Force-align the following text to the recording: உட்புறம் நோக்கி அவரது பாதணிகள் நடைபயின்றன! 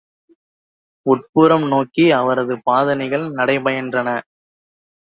உட்புறம் 1.05 1.67
நோக்கி 1.67 2.11
அவரது 2.11 2.57
பாதணிகள் 2.65 3.27
நடைபயின்றன! 3.31 4.09